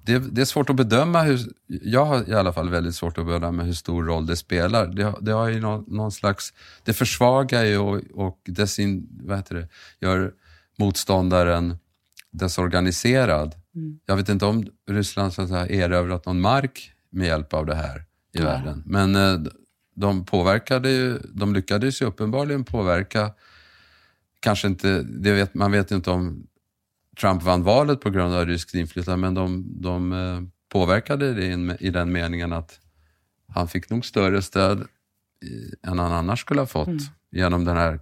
det, 0.07 0.19
det, 0.19 0.41
är 0.41 0.45
svårt 0.45 0.71
att 0.71 0.77
bedöma, 0.77 1.23
hur, 1.23 1.41
jag 1.67 2.05
har 2.05 2.29
i 2.29 2.35
alla 2.35 2.53
fall 2.53 2.71
väldigt 2.71 2.95
svårt 2.95 3.19
att 3.19 3.27
bedöma 3.27 3.63
hur 3.63 3.73
stor 3.73 4.05
roll 4.05 4.27
det 4.27 4.37
spelar. 4.37 4.87
Det, 4.87 5.15
det 5.21 5.33
har 5.33 5.49
ju 5.49 5.61
någon, 5.61 5.85
någon, 5.87 6.13
slags, 6.13 6.53
det 6.85 6.93
försvagar 6.93 7.65
ju 7.65 7.79
och, 7.79 8.01
och 8.15 8.41
desin, 8.45 9.09
vad 9.23 9.37
heter 9.37 9.55
det, 9.55 9.69
gör 10.01 10.33
motståndaren 10.79 11.77
desorganiserad. 12.31 13.55
Mm. 13.75 13.99
Jag 14.07 14.17
vet 14.17 14.29
inte 14.29 14.47
om 14.47 14.67
Ryssland 14.91 15.33
så 15.33 15.43
att 15.43 15.49
säga, 15.49 15.69
erövrat 15.69 16.27
någon 16.27 16.41
mark 16.41 16.93
med 17.11 17.27
hjälp 17.27 17.55
av 17.55 17.67
det 17.67 17.75
här 17.75 17.99
i 17.99 18.39
ja. 18.39 18.45
världen. 18.45 18.83
Men 18.87 19.17
eh, 19.17 19.41
de 19.95 20.25
påverkade 20.25 20.91
ju, 20.91 21.19
de 21.33 21.55
lyckades 21.55 22.03
ju 22.03 22.07
uppenbarligen 22.07 22.65
påverka, 22.65 23.31
kanske 24.41 24.69
inte, 24.69 25.03
det 25.03 25.33
vet, 25.33 25.55
man 25.55 25.73
vet 25.73 25.91
inte 25.91 26.11
om 26.11 26.47
Trump 27.21 27.43
vann 27.43 27.63
valet 27.63 28.01
på 28.01 28.11
grund 28.11 28.35
av 28.35 28.47
ryskt 28.47 28.75
inflytande, 28.75 29.17
men 29.17 29.35
de, 29.35 29.65
de 29.67 30.13
eh, 30.13 30.41
påverkade 30.69 31.35
det 31.35 31.77
i 31.81 31.91
den 31.91 32.13
meningen 32.13 32.53
att 32.53 32.81
han 33.49 33.69
fick 33.69 33.91
nog 33.91 34.05
större 34.07 34.43
stöd 34.43 34.87
än 35.83 35.99
han 35.99 36.13
annars 36.13 36.41
skulle 36.41 36.61
ha 36.61 36.67
fått 36.67 36.87
mm. 36.87 37.01
genom 37.31 37.65
den 37.65 37.77
här 37.77 38.01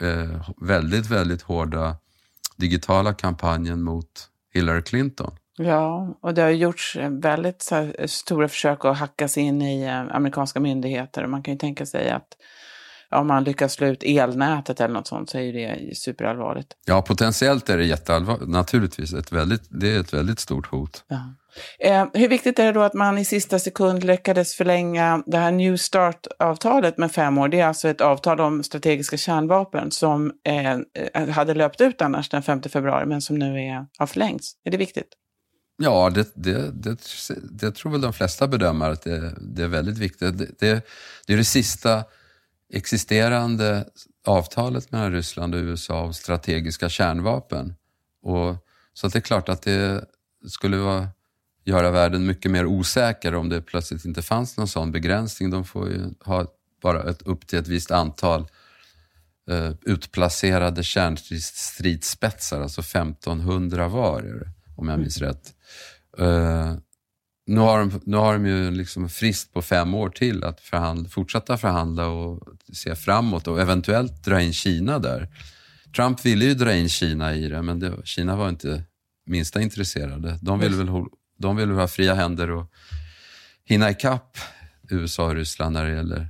eh, 0.00 0.50
väldigt, 0.60 1.06
väldigt 1.10 1.42
hårda 1.42 1.96
digitala 2.56 3.14
kampanjen 3.14 3.82
mot 3.82 4.28
Hillary 4.52 4.82
Clinton. 4.82 5.36
Ja, 5.58 6.16
och 6.20 6.34
det 6.34 6.42
har 6.42 6.50
gjorts 6.50 6.96
väldigt 7.10 7.68
här, 7.70 8.06
stora 8.06 8.48
försök 8.48 8.84
att 8.84 8.98
hacka 8.98 9.28
sig 9.28 9.42
in 9.42 9.62
i 9.62 9.84
eh, 9.84 10.16
amerikanska 10.16 10.60
myndigheter. 10.60 11.26
Man 11.26 11.42
kan 11.42 11.54
ju 11.54 11.58
tänka 11.58 11.86
sig 11.86 12.10
att 12.10 12.36
om 13.10 13.26
man 13.26 13.44
lyckas 13.44 13.72
slå 13.72 13.86
ut 13.86 14.02
elnätet 14.02 14.80
eller 14.80 14.94
något 14.94 15.06
sånt 15.06 15.30
så 15.30 15.38
är 15.38 15.52
det 15.52 15.96
superallvarligt. 15.96 16.68
Ja, 16.86 17.02
potentiellt 17.02 17.68
är 17.68 17.76
det 17.76 17.84
jätteallvarligt. 17.84 18.48
Naturligtvis, 18.48 19.12
ett 19.12 19.32
väldigt, 19.32 19.62
det 19.70 19.94
är 19.94 20.00
ett 20.00 20.14
väldigt 20.14 20.40
stort 20.40 20.66
hot. 20.66 21.04
Ja. 21.08 21.34
Eh, 21.78 22.06
hur 22.14 22.28
viktigt 22.28 22.58
är 22.58 22.66
det 22.66 22.72
då 22.72 22.82
att 22.82 22.94
man 22.94 23.18
i 23.18 23.24
sista 23.24 23.58
sekund 23.58 24.04
lyckades 24.04 24.54
förlänga 24.54 25.22
det 25.26 25.38
här 25.38 25.52
New 25.52 25.76
Start-avtalet 25.76 26.98
med 26.98 27.12
fem 27.12 27.38
år? 27.38 27.48
Det 27.48 27.60
är 27.60 27.66
alltså 27.66 27.88
ett 27.88 28.00
avtal 28.00 28.40
om 28.40 28.62
strategiska 28.62 29.16
kärnvapen 29.16 29.90
som 29.90 30.32
eh, 30.44 31.30
hade 31.30 31.54
löpt 31.54 31.80
ut 31.80 32.02
annars 32.02 32.28
den 32.28 32.42
5 32.42 32.62
februari 32.62 33.06
men 33.06 33.22
som 33.22 33.38
nu 33.38 33.60
är, 33.60 33.86
har 33.98 34.06
förlängts. 34.06 34.52
Är 34.64 34.70
det 34.70 34.76
viktigt? 34.76 35.08
Ja, 35.78 36.10
det, 36.10 36.32
det, 36.34 36.70
det, 36.72 36.98
det 37.50 37.70
tror 37.70 37.92
väl 37.92 38.00
de 38.00 38.12
flesta 38.12 38.48
bedömare 38.48 38.92
att 38.92 39.02
det, 39.02 39.34
det 39.40 39.62
är 39.62 39.68
väldigt 39.68 39.98
viktigt. 39.98 40.38
Det, 40.38 40.46
det, 40.58 40.86
det 41.26 41.32
är 41.32 41.36
det 41.36 41.44
sista 41.44 42.04
existerande 42.76 43.84
avtalet 44.26 44.92
mellan 44.92 45.12
Ryssland 45.12 45.54
och 45.54 45.58
USA 45.58 46.02
om 46.02 46.14
strategiska 46.14 46.88
kärnvapen. 46.88 47.74
Och, 48.22 48.56
så 48.92 49.08
det 49.08 49.18
är 49.18 49.20
klart 49.20 49.48
att 49.48 49.62
det 49.62 50.04
skulle 50.48 50.76
vara, 50.76 51.08
göra 51.64 51.90
världen 51.90 52.26
mycket 52.26 52.50
mer 52.50 52.66
osäker 52.66 53.34
om 53.34 53.48
det 53.48 53.62
plötsligt 53.62 54.04
inte 54.04 54.22
fanns 54.22 54.56
någon 54.56 54.68
sån 54.68 54.92
begränsning. 54.92 55.50
De 55.50 55.64
får 55.64 55.88
ju 55.88 56.10
ha 56.24 56.46
bara 56.82 57.10
ett, 57.10 57.22
upp 57.22 57.46
till 57.46 57.58
ett 57.58 57.68
visst 57.68 57.90
antal 57.90 58.48
eh, 59.50 59.70
utplacerade 59.82 60.82
kärnstridsspetsar, 60.82 62.60
alltså 62.60 62.80
1500 62.80 63.88
var, 63.88 64.52
om 64.76 64.88
jag 64.88 64.98
minns 64.98 65.18
rätt. 65.18 65.54
Eh, 66.18 66.74
nu 67.46 67.60
har 67.60 67.78
de, 67.78 68.00
nu 68.04 68.16
har 68.16 68.32
de 68.32 68.46
ju 68.46 68.70
liksom 68.70 69.08
frist 69.08 69.52
på 69.52 69.62
fem 69.62 69.94
år 69.94 70.08
till 70.08 70.44
att 70.44 70.60
förhandla, 70.60 71.08
fortsätta 71.08 71.56
förhandla 71.56 72.06
och 72.06 72.42
se 72.72 72.94
framåt 72.96 73.48
och 73.48 73.60
eventuellt 73.60 74.24
dra 74.24 74.40
in 74.40 74.52
Kina 74.52 74.98
där. 74.98 75.28
Trump 75.96 76.24
ville 76.24 76.44
ju 76.44 76.54
dra 76.54 76.74
in 76.74 76.88
Kina 76.88 77.34
i 77.34 77.48
det, 77.48 77.62
men 77.62 77.80
det, 77.80 77.92
Kina 78.04 78.36
var 78.36 78.48
inte 78.48 78.82
minsta 79.26 79.60
intresserade. 79.60 80.38
De 80.42 80.58
ville 80.58 80.76
väl, 80.76 80.86
de 81.38 81.56
ville 81.56 81.74
ha 81.74 81.88
fria 81.88 82.14
händer 82.14 82.50
och 82.50 82.70
hinna 83.64 83.90
ikapp 83.90 84.38
USA 84.90 85.24
och 85.24 85.34
Ryssland 85.34 85.72
när 85.72 85.84
det 85.84 85.96
gäller 85.96 86.28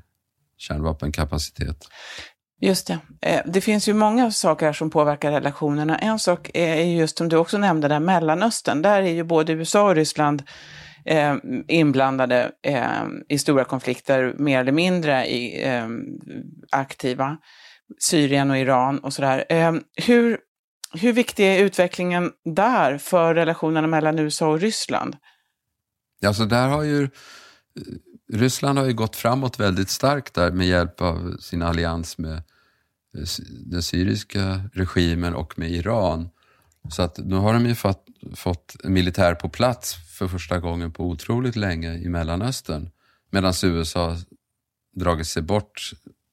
kärnvapenkapacitet. 0.58 1.88
Just 2.60 2.86
det. 2.86 2.98
Eh, 3.20 3.40
det 3.46 3.60
finns 3.60 3.88
ju 3.88 3.94
många 3.94 4.30
saker 4.30 4.72
som 4.72 4.90
påverkar 4.90 5.30
relationerna. 5.30 5.98
En 5.98 6.18
sak 6.18 6.50
är 6.54 6.74
just 6.74 7.18
som 7.18 7.28
du 7.28 7.36
också 7.36 7.58
nämnde, 7.58 7.88
där 7.88 8.00
Mellanöstern. 8.00 8.82
Där 8.82 9.02
är 9.02 9.12
ju 9.12 9.24
både 9.24 9.52
USA 9.52 9.88
och 9.88 9.94
Ryssland 9.94 10.42
eh, 11.06 11.36
inblandade 11.68 12.52
eh, 12.62 13.06
i 13.28 13.38
stora 13.38 13.64
konflikter, 13.64 14.34
mer 14.38 14.60
eller 14.60 14.72
mindre 14.72 15.26
i, 15.26 15.64
eh, 15.64 15.88
aktiva. 16.70 17.36
Syrien 17.98 18.50
och 18.50 18.58
Iran 18.58 18.98
och 18.98 19.12
sådär. 19.12 19.44
Eh, 19.48 19.74
hur, 19.96 20.38
hur 20.92 21.12
viktig 21.12 21.46
är 21.46 21.64
utvecklingen 21.64 22.32
där 22.44 22.98
för 22.98 23.34
relationerna 23.34 23.86
mellan 23.86 24.18
USA 24.18 24.48
och 24.48 24.60
Ryssland? 24.60 25.16
Alltså 26.26 26.44
där 26.44 26.68
har 26.68 26.82
ju 26.82 27.02
eh, 27.02 27.08
Ryssland 28.32 28.78
har 28.78 28.86
ju 28.86 28.94
gått 28.94 29.16
framåt 29.16 29.60
väldigt 29.60 29.90
starkt 29.90 30.34
där 30.34 30.50
med 30.50 30.66
hjälp 30.66 31.00
av 31.00 31.36
sin 31.40 31.62
allians 31.62 32.18
med 32.18 32.36
eh, 32.36 33.24
den 33.66 33.82
syriska 33.82 34.60
regimen 34.72 35.34
och 35.34 35.58
med 35.58 35.70
Iran. 35.70 36.28
Så 36.90 37.02
att 37.02 37.18
nu 37.18 37.36
har 37.36 37.52
de 37.52 37.66
ju 37.66 37.74
fått, 37.74 38.06
fått 38.34 38.76
militär 38.84 39.34
på 39.34 39.48
plats 39.48 39.96
för 40.16 40.28
första 40.28 40.58
gången 40.58 40.92
på 40.92 41.04
otroligt 41.04 41.56
länge 41.56 41.94
i 41.94 42.08
Mellanöstern. 42.08 42.90
Medan 43.30 43.52
USA 43.62 44.16
dragit 44.94 45.26
sig 45.26 45.42
bort 45.42 45.92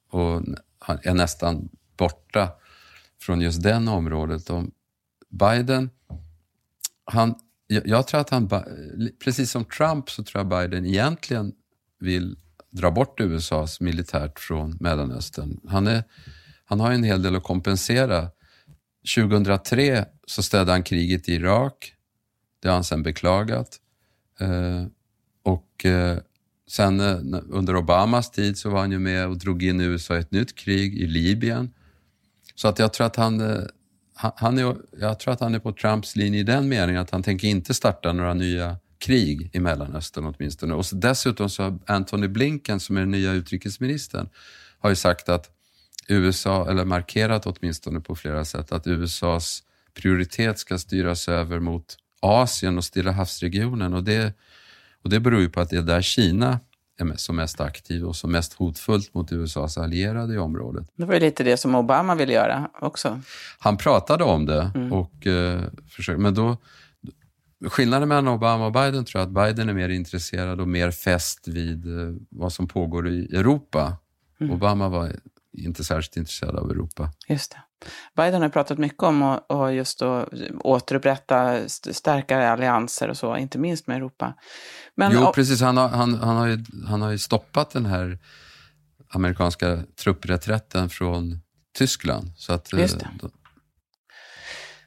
och 0.10 0.42
är 1.04 1.14
nästan 1.14 1.70
borta 1.98 2.52
från 3.22 3.42
just 3.42 3.64
den 3.64 3.88
området. 3.88 4.50
Och 4.50 4.64
Biden, 5.30 5.90
han, 7.06 7.36
jag 7.68 8.08
tror 8.08 8.22
att 8.22 8.30
han, 8.30 8.50
precis 9.24 9.52
som 9.52 9.66
Trump 9.66 10.10
så 10.10 10.24
tror 10.24 10.40
jag 10.40 10.48
Biden 10.48 10.86
egentligen 10.86 11.54
vill 12.00 12.36
dra 12.70 12.92
bort 12.92 13.20
USAs 13.20 13.82
militärt 13.82 14.40
från 14.40 14.78
Mellanöstern. 14.80 15.60
Han, 15.68 15.88
är, 15.88 16.04
han 16.66 16.80
har 16.80 16.92
en 16.92 17.04
hel 17.04 17.22
del 17.22 17.36
att 17.36 17.44
kompensera. 17.44 18.30
2003 19.16 20.06
så 20.28 20.44
städade 20.44 20.72
han 20.72 20.84
kriget 20.84 21.30
i 21.30 21.34
Irak. 21.34 21.94
Det 22.64 22.70
har 22.70 22.74
han 22.76 22.84
sen 22.84 23.04
beklagat. 23.04 23.80
Eh, 24.40 24.86
och 25.44 25.86
eh, 25.86 26.18
sen 26.70 27.00
eh, 27.00 27.42
under 27.50 27.76
Obamas 27.76 28.32
tid 28.32 28.58
så 28.58 28.70
var 28.70 28.80
han 28.80 28.92
ju 28.92 29.00
med 29.00 29.28
och 29.28 29.38
drog 29.38 29.64
in 29.64 29.82
USA 29.82 30.16
i 30.16 30.20
ett 30.20 30.32
nytt 30.32 30.56
krig 30.56 30.98
i 30.98 31.08
Libyen. 31.08 31.74
Så 32.56 32.68
att 32.68 32.80
jag 32.80 32.94
tror 32.94 33.08
att 33.08 33.16
han, 33.16 33.68
han 34.14 34.58
är, 34.58 34.76
jag 35.00 35.20
tror 35.20 35.34
att 35.34 35.40
han 35.40 35.56
är 35.56 35.60
på 35.60 35.72
Trumps 35.72 36.16
linje 36.16 36.40
i 36.40 36.44
den 36.44 36.70
meningen 36.70 37.02
att 37.02 37.12
han 37.12 37.24
tänker 37.24 37.48
inte 37.48 37.74
starta 37.74 38.14
några 38.14 38.34
nya 38.34 38.78
krig 38.98 39.50
i 39.54 39.60
Mellanöstern 39.60 40.26
åtminstone. 40.26 40.74
Och 40.74 40.86
så 40.86 40.96
dessutom 40.96 41.50
så 41.50 41.64
har 41.64 41.80
Antony 41.86 42.28
Blinken, 42.28 42.80
som 42.80 42.98
är 42.98 43.00
den 43.00 43.12
nya 43.12 43.32
utrikesministern, 43.32 44.30
har 44.80 44.90
ju 44.90 44.96
sagt 44.96 45.30
att 45.30 45.50
USA, 46.08 46.70
eller 46.70 46.86
markerat 46.86 47.46
åtminstone 47.46 48.00
på 48.00 48.16
flera 48.16 48.46
sätt, 48.46 48.72
att 48.72 48.88
USAs 48.88 49.64
prioritet 49.94 50.60
ska 50.60 50.78
styras 50.78 51.28
över 51.28 51.60
mot 51.60 51.98
Asien 52.24 52.78
och 52.78 52.84
Stilla 52.84 53.12
havsregionen. 53.12 53.94
Och 53.94 54.04
det, 54.04 54.34
och 55.04 55.10
det 55.10 55.20
beror 55.20 55.42
ju 55.42 55.50
på 55.50 55.62
att 55.62 55.70
det 55.70 55.78
är 55.78 55.82
där 55.82 56.02
Kina 56.02 56.60
är 57.00 57.18
som 57.18 57.36
mest 57.36 57.62
aktiv 57.62 58.06
och 58.06 58.16
som 58.16 58.32
mest 58.32 58.54
hotfullt 58.54 59.14
mot 59.14 59.32
USAs 59.32 59.78
allierade 59.78 60.34
i 60.34 60.38
området. 60.38 60.88
Det 60.96 61.06
var 61.06 61.14
ju 61.14 61.20
lite 61.20 61.44
det 61.44 61.58
som 61.58 61.76
Obama 61.76 62.16
ville 62.16 62.34
göra 62.34 62.70
också. 62.82 63.22
Han 63.60 63.78
pratade 63.78 64.24
om 64.24 64.46
det, 64.46 64.72
mm. 64.76 64.94
och, 64.94 65.28
eh, 65.28 65.62
försökte, 65.90 66.22
men 66.22 66.34
då, 66.34 66.58
Skillnaden 67.70 68.08
mellan 68.08 68.28
Obama 68.28 68.66
och 68.66 68.72
Biden 68.72 69.06
tror 69.06 69.22
jag 69.22 69.28
att 69.28 69.46
Biden 69.46 69.70
är 69.70 69.74
mer 69.74 69.90
intresserad 69.90 70.62
och 70.62 70.68
mer 70.68 70.92
fäst 70.92 71.48
vid 71.48 72.00
eh, 72.00 72.16
vad 72.30 72.54
som 72.54 72.68
pågår 72.68 73.10
i 73.10 73.36
Europa. 73.36 73.98
Mm. 74.40 74.54
Obama 74.54 74.90
var 74.90 75.12
inte 75.54 75.84
särskilt 75.84 76.18
intresserad 76.18 76.56
av 76.56 76.72
Europa. 76.72 77.12
Just 77.28 77.52
det. 77.52 77.58
Biden 78.16 78.42
har 78.42 78.50
pratat 78.50 78.78
mycket 78.78 79.04
om 79.04 79.24
att 79.24 79.74
just 79.74 80.02
att 80.02 80.30
återupprätta 80.60 81.60
starkare 81.68 82.52
allianser 82.52 83.10
och 83.10 83.18
så, 83.18 83.38
inte 83.38 83.58
minst 83.58 83.88
med 83.88 83.98
Europa. 83.98 84.34
Men, 84.96 85.12
jo, 85.12 85.32
precis. 85.36 85.62
Han 85.62 85.78
har, 85.78 85.88
han, 85.88 86.14
han, 86.14 86.36
har 86.36 86.48
ju, 86.48 86.66
han 86.88 87.02
har 87.02 87.12
ju 87.12 87.18
stoppat 87.18 87.72
den 87.72 87.86
här 87.86 88.20
amerikanska 89.10 89.80
truppreträtten 90.04 90.90
från 90.90 91.40
Tyskland. 91.78 92.32
Så 92.38 92.54
att. 92.54 92.74
Eh, 92.74 92.90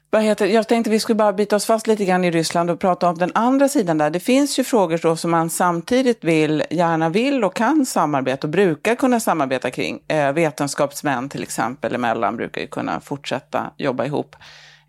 vad 0.09 0.23
heter, 0.23 0.45
jag 0.47 0.67
tänkte 0.67 0.89
vi 0.89 0.99
skulle 0.99 1.15
bara 1.15 1.33
bita 1.33 1.55
oss 1.55 1.65
fast 1.65 1.87
lite 1.87 2.05
grann 2.05 2.23
i 2.23 2.31
Ryssland 2.31 2.69
och 2.69 2.79
prata 2.79 3.09
om 3.09 3.17
den 3.17 3.31
andra 3.35 3.67
sidan 3.67 3.97
där. 3.97 4.09
Det 4.09 4.19
finns 4.19 4.59
ju 4.59 4.63
frågor 4.63 4.99
då 5.01 5.15
som 5.15 5.31
man 5.31 5.49
samtidigt 5.49 6.23
vill, 6.23 6.63
gärna 6.69 7.09
vill 7.09 7.43
och 7.43 7.55
kan 7.55 7.85
samarbeta 7.85 8.47
och 8.47 8.51
brukar 8.51 8.95
kunna 8.95 9.19
samarbeta 9.19 9.71
kring. 9.71 9.99
Eh, 10.07 10.33
vetenskapsmän 10.33 11.29
till 11.29 11.43
exempel 11.43 11.95
emellan 11.95 12.37
brukar 12.37 12.61
ju 12.61 12.67
kunna 12.67 12.99
fortsätta 12.99 13.71
jobba 13.77 14.05
ihop. 14.05 14.35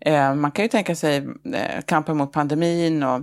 Eh, 0.01 0.35
man 0.35 0.51
kan 0.51 0.65
ju 0.65 0.69
tänka 0.69 0.95
sig 0.95 1.17
eh, 1.53 1.81
kampen 1.85 2.17
mot 2.17 2.31
pandemin 2.31 3.03
och 3.03 3.21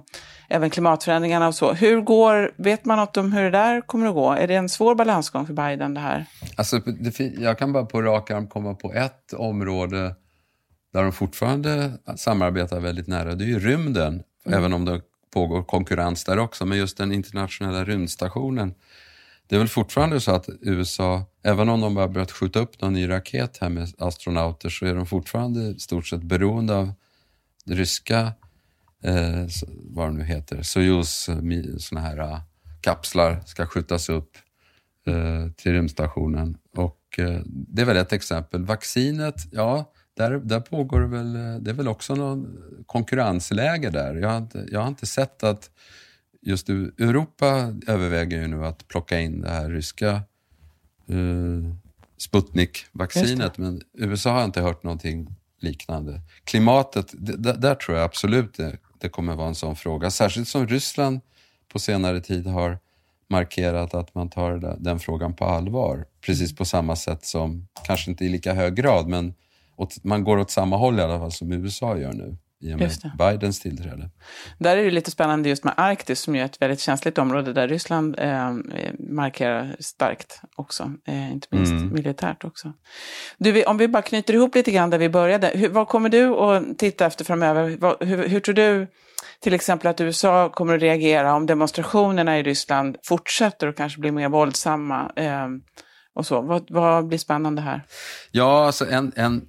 även 0.49 0.71
klimatförändringarna 0.71 1.49
och 1.49 1.55
så. 1.55 1.73
Hur 1.73 2.00
går, 2.00 2.53
vet 2.57 2.85
man 2.85 2.99
något 2.99 3.17
om 3.17 3.33
hur 3.33 3.43
det 3.43 3.50
där 3.50 3.81
kommer 3.81 4.07
att 4.07 4.15
gå? 4.15 4.33
Är 4.33 4.47
det 4.47 4.55
en 4.55 4.69
svår 4.69 4.95
balansgång 4.95 5.47
för 5.47 5.55
Biden 5.55 5.95
det 5.95 6.00
här? 6.00 6.26
Alltså, 6.57 6.79
det, 6.79 7.21
jag 7.21 7.59
kan 7.59 7.73
bara 7.73 7.85
på 7.85 8.03
rak 8.03 8.31
arm 8.31 8.47
komma 8.47 8.75
på 8.75 8.93
ett 8.93 9.33
område 9.33 10.15
där 10.97 11.03
de 11.03 11.12
fortfarande 11.12 11.93
samarbetar 12.17 12.81
väldigt 12.81 13.07
nära. 13.07 13.35
Det 13.35 13.45
är 13.45 13.49
ju 13.49 13.59
rymden, 13.59 14.23
mm. 14.47 14.59
även 14.59 14.73
om 14.73 14.85
det 14.85 15.00
pågår 15.35 15.62
konkurrens 15.62 16.25
där 16.25 16.38
också. 16.38 16.67
Men 16.67 16.79
just 16.79 16.97
den 16.97 17.12
internationella 17.12 17.85
rymdstationen. 17.85 18.75
Det 19.47 19.55
är 19.55 19.59
väl 19.59 19.69
fortfarande 19.69 20.21
så 20.21 20.33
att 20.33 20.49
USA, 20.61 21.25
även 21.43 21.69
om 21.69 21.81
de 21.81 21.97
har 21.97 22.09
börjat 22.09 22.33
skjuta 22.33 22.59
upp 22.59 22.81
någon 22.81 22.93
ny 22.93 23.09
raket 23.09 23.59
här 23.61 23.69
med 23.69 23.88
astronauter, 23.99 24.69
så 24.69 24.87
är 24.87 24.95
de 24.95 25.07
fortfarande 25.07 25.61
i 25.61 25.79
stort 25.79 26.07
sett 26.07 26.23
beroende 26.23 26.76
av 26.76 26.93
det 27.65 27.75
ryska 27.75 28.33
eh, 29.03 29.47
vad 29.85 30.09
det 30.09 30.12
nu 30.12 30.25
heter, 30.25 30.62
Sojus 30.62 31.29
såna 31.79 32.00
här 32.00 32.21
uh, 32.21 32.41
kapslar 32.81 33.41
ska 33.47 33.67
skjutas 33.67 34.09
upp 34.09 34.31
eh, 35.07 35.50
till 35.57 35.73
rymdstationen. 35.73 36.59
Och 36.76 37.00
eh, 37.19 37.41
det 37.47 37.83
är 37.83 37.87
väl 37.87 37.97
ett 37.97 38.12
exempel. 38.12 38.65
Vaccinet, 38.65 39.37
ja, 39.53 39.93
där, 40.16 40.30
där 40.30 40.61
pågår 40.61 41.00
det 41.00 41.06
väl, 41.06 41.37
eh, 41.37 41.56
det 41.61 41.70
är 41.70 41.75
väl 41.75 41.88
också 41.88 42.14
någon 42.14 42.58
konkurrensläge 42.87 43.90
där. 43.90 44.14
Jag 44.14 44.28
har 44.28 44.38
inte, 44.38 44.66
jag 44.70 44.80
har 44.80 44.88
inte 44.88 45.06
sett 45.06 45.42
att 45.42 45.70
just 46.42 46.68
Europa 46.68 47.75
överväger 47.87 48.40
ju 48.40 48.46
nu 48.46 48.66
att 48.66 48.88
plocka 48.88 49.20
in 49.20 49.40
det 49.40 49.50
här 49.50 49.70
ryska 49.70 50.11
eh, 51.06 51.75
Sputnik-vaccinet, 52.18 53.58
men 53.58 53.82
USA 53.92 54.30
har 54.30 54.44
inte 54.44 54.61
hört 54.61 54.82
någonting 54.82 55.35
liknande. 55.61 56.20
Klimatet, 56.44 57.14
där 57.61 57.75
tror 57.75 57.96
jag 57.96 58.04
absolut 58.04 58.54
det 58.54 58.76
det 58.99 59.08
kommer 59.08 59.35
vara 59.35 59.49
en 59.49 59.54
sån 59.54 59.76
fråga. 59.76 60.11
Särskilt 60.11 60.49
som 60.49 60.66
Ryssland 60.66 61.20
på 61.73 61.78
senare 61.78 62.20
tid 62.20 62.46
har 62.46 62.78
markerat 63.28 63.94
att 63.94 64.14
man 64.14 64.28
tar 64.28 64.76
den 64.78 64.99
frågan 64.99 65.35
på 65.35 65.44
allvar. 65.44 66.04
Precis 66.20 66.56
på 66.56 66.64
samma 66.64 66.96
sätt 66.96 67.25
som, 67.25 67.68
kanske 67.87 68.11
inte 68.11 68.25
i 68.25 68.28
lika 68.28 68.54
hög 68.54 68.75
grad, 68.75 69.08
men 69.08 69.35
åt, 69.76 70.04
man 70.04 70.25
går 70.25 70.38
åt 70.38 70.50
samma 70.50 70.76
håll 70.76 70.99
i 70.99 71.02
alla 71.02 71.18
fall 71.18 71.33
som 71.33 71.52
USA 71.52 71.99
gör 71.99 72.12
nu 72.12 72.37
i 72.61 72.75
och 72.75 72.78
med 72.78 73.12
Bidens 73.18 73.61
tillträde. 73.61 74.11
Där 74.59 74.76
är 74.76 74.85
det 74.85 74.90
lite 74.90 75.11
spännande 75.11 75.49
just 75.49 75.64
med 75.64 75.75
Arktis 75.76 76.21
som 76.21 76.37
är 76.37 76.45
ett 76.45 76.62
väldigt 76.62 76.80
känsligt 76.80 77.18
område 77.18 77.52
där 77.52 77.68
Ryssland 77.68 78.18
eh, 78.18 78.52
markerar 78.99 79.76
starkt 79.78 80.40
också, 80.56 80.92
eh, 81.06 81.33
inte 81.33 81.49
minst 81.50 81.73
mm. 81.73 81.92
militärt 81.92 82.45
också. 82.45 82.73
Du, 83.38 83.64
om 83.64 83.76
vi 83.76 83.88
bara 83.88 84.02
knyter 84.02 84.35
ihop 84.35 84.54
lite 84.54 84.71
grann 84.73 84.90
där 84.90 84.99
vi 84.99 85.09
började, 85.09 85.52
hur, 85.54 85.68
vad 85.68 85.88
kommer 85.88 86.09
du 86.09 86.35
att 86.35 86.78
titta 86.78 87.06
efter 87.06 87.25
framöver? 87.25 87.76
Vad, 87.80 87.97
hur, 88.00 88.28
hur 88.28 88.40
tror 88.40 88.54
du 88.54 88.87
till 89.40 89.54
exempel 89.54 89.90
att 89.90 90.00
USA 90.00 90.49
kommer 90.49 90.75
att 90.75 90.83
reagera 90.83 91.35
om 91.35 91.47
demonstrationerna 91.47 92.38
i 92.38 92.42
Ryssland 92.42 92.97
fortsätter 93.04 93.66
och 93.66 93.76
kanske 93.76 94.00
blir 94.00 94.12
mer 94.12 94.28
våldsamma? 94.28 95.12
Eh, 95.16 95.49
och 96.14 96.26
så. 96.26 96.40
Vad, 96.40 96.71
vad 96.71 97.06
blir 97.06 97.18
spännande 97.18 97.62
här? 97.62 97.83
Ja, 98.30 98.66
alltså 98.66 98.87
en, 98.90 99.12
en 99.16 99.42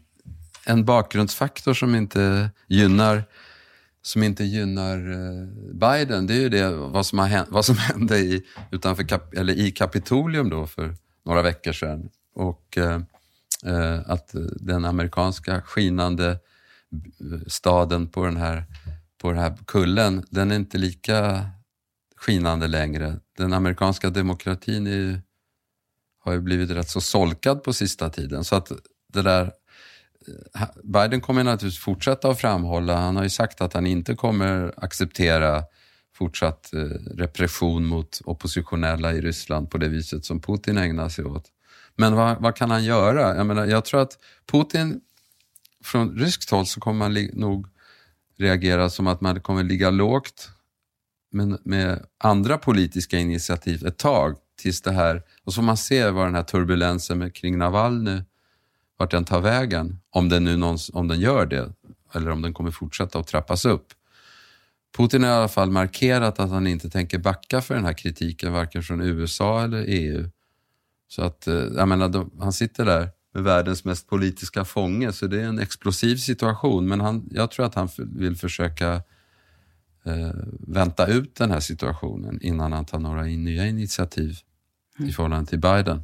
en 0.67 0.85
bakgrundsfaktor 0.85 1.73
som 1.73 1.95
inte 1.95 2.49
gynnar 2.67 3.23
som 4.07 4.23
inte 4.23 4.43
gynnar 4.43 5.11
eh, 5.11 5.47
Biden, 5.73 6.27
det 6.27 6.33
är 6.33 6.39
ju 6.39 6.49
det 6.49 6.69
vad 6.69 7.05
som, 7.05 7.19
har 7.19 7.27
hänt, 7.27 7.47
vad 7.51 7.65
som 7.65 7.77
hände 7.77 8.17
i, 8.17 8.45
utanför 8.71 9.03
Kap, 9.03 9.33
eller 9.33 9.53
i 9.53 9.71
Kapitolium 9.71 10.49
då 10.49 10.67
för 10.67 10.95
några 11.25 11.41
veckor 11.41 11.71
sedan. 11.71 12.09
Och 12.33 12.77
eh, 12.77 13.01
eh 13.65 13.99
att 14.11 14.35
den 14.55 14.85
amerikanska 14.85 15.61
skinande 15.61 16.29
eh, 16.29 17.47
staden 17.47 18.07
på 18.07 18.25
den, 18.25 18.37
här, 18.37 18.63
på 19.21 19.31
den 19.31 19.39
här 19.39 19.57
kullen, 19.65 20.25
den 20.29 20.51
är 20.51 20.55
inte 20.55 20.77
lika 20.77 21.49
skinande 22.15 22.67
längre. 22.67 23.19
Den 23.37 23.53
amerikanska 23.53 24.09
demokratin 24.09 24.87
är, 24.87 25.21
har 26.19 26.33
ju 26.33 26.41
blivit 26.41 26.69
rätt 26.69 26.89
så 26.89 27.01
solkad 27.01 27.63
på 27.63 27.73
sista 27.73 28.09
tiden. 28.09 28.43
Så 28.43 28.55
att 28.55 28.71
det 29.13 29.21
där 29.21 29.51
Eh, 30.55 30.67
Biden 30.83 31.21
kommer 31.21 31.43
naturligtvis 31.43 31.83
fortsätta 31.83 32.29
att 32.29 32.39
framhålla, 32.39 32.95
han 32.97 33.15
har 33.15 33.23
ju 33.23 33.29
sagt 33.29 33.61
att 33.61 33.73
han 33.73 33.87
inte 33.87 34.15
kommer 34.15 34.73
acceptera 34.77 35.63
fortsatt 36.15 36.73
eh, 36.73 36.79
repression 37.15 37.85
mot 37.85 38.21
oppositionella 38.25 39.13
i 39.13 39.21
Ryssland 39.21 39.69
på 39.71 39.77
det 39.77 39.87
viset 39.87 40.25
som 40.25 40.41
Putin 40.41 40.77
ägnar 40.77 41.09
sig 41.09 41.25
åt. 41.25 41.45
Men 41.95 42.15
vad, 42.15 42.41
vad 42.41 42.55
kan 42.55 42.71
han 42.71 42.83
göra? 42.83 43.35
Jag, 43.35 43.45
menar, 43.45 43.65
jag 43.65 43.85
tror 43.85 44.01
att 44.01 44.17
Putin, 44.51 45.01
från 45.83 46.17
ryskt 46.17 46.49
håll 46.49 46.65
så 46.65 46.79
kommer 46.79 47.09
man 47.09 47.29
nog 47.33 47.67
reagera 48.37 48.89
som 48.89 49.07
att 49.07 49.21
man 49.21 49.41
kommer 49.41 49.63
ligga 49.63 49.89
lågt 49.89 50.49
men 51.31 51.57
med 51.63 52.05
andra 52.17 52.57
politiska 52.57 53.19
initiativ 53.19 53.85
ett 53.85 53.97
tag 53.97 54.35
tills 54.61 54.81
det 54.81 54.91
här, 54.91 55.23
och 55.43 55.53
så 55.53 55.55
får 55.55 55.63
man 55.63 55.77
se 55.77 56.09
vad 56.09 56.27
den 56.27 56.35
här 56.35 56.43
turbulensen 56.43 57.17
med, 57.17 57.35
kring 57.35 57.57
Navalny 57.57 58.21
vart 58.97 59.11
den 59.11 59.25
tar 59.25 59.41
vägen, 59.41 59.99
om 60.09 60.29
den 60.29 60.43
nu 60.43 60.57
någon, 60.57 60.77
om 60.93 61.07
den 61.07 61.19
gör 61.19 61.45
det, 61.45 61.73
eller 62.13 62.31
om 62.31 62.41
den 62.41 62.53
kommer 62.53 62.71
fortsätta 62.71 63.19
att 63.19 63.27
trappas 63.27 63.65
upp. 63.65 63.87
Putin 64.97 65.23
har 65.23 65.29
i 65.29 65.33
alla 65.33 65.47
fall 65.47 65.71
markerat 65.71 66.39
att 66.39 66.49
han 66.49 66.67
inte 66.67 66.89
tänker 66.89 67.17
backa 67.17 67.61
för 67.61 67.75
den 67.75 67.85
här 67.85 67.93
kritiken, 67.93 68.53
varken 68.53 68.83
från 68.83 69.01
USA 69.01 69.63
eller 69.63 69.83
EU. 69.87 70.29
Så 71.07 71.23
att, 71.23 71.47
eh, 71.47 71.53
jag 71.55 71.87
menar, 71.87 72.09
de, 72.09 72.31
han 72.39 72.53
sitter 72.53 72.85
där 72.85 73.09
med 73.33 73.43
världens 73.43 73.85
mest 73.85 74.07
politiska 74.07 74.65
fånge, 74.65 75.13
så 75.13 75.27
det 75.27 75.41
är 75.41 75.45
en 75.45 75.59
explosiv 75.59 76.15
situation. 76.15 76.87
Men 76.87 77.01
han, 77.01 77.29
jag 77.31 77.51
tror 77.51 77.65
att 77.65 77.75
han 77.75 77.89
vill 77.97 78.35
försöka 78.35 78.93
eh, 80.03 80.31
vänta 80.59 81.07
ut 81.07 81.35
den 81.35 81.51
här 81.51 81.59
situationen 81.59 82.41
innan 82.41 82.71
han 82.71 82.85
tar 82.85 82.99
några 82.99 83.23
nya 83.23 83.67
initiativ 83.67 84.37
i 84.99 85.11
förhållande 85.11 85.49
till 85.49 85.59
Biden. 85.59 86.03